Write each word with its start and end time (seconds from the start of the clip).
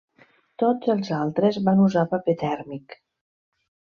Tots 0.63 0.89
els 0.93 1.11
altres 1.17 1.59
van 1.69 1.83
usar 1.85 2.05
paper 2.15 2.37
tèrmic. 2.47 2.99